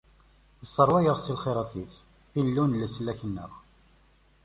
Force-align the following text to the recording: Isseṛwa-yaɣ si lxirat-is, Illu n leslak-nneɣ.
Isseṛwa-yaɣ 0.63 1.17
si 1.21 1.31
lxirat-is, 1.37 1.93
Illu 2.39 2.63
n 2.69 2.77
leslak-nneɣ. 2.81 3.51